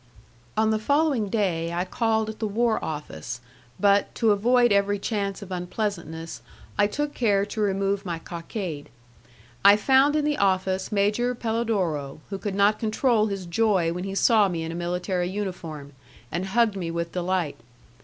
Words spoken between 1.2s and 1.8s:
day